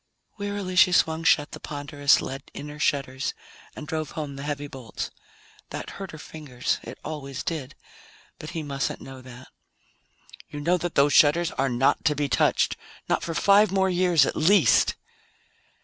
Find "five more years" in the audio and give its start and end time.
13.35-14.25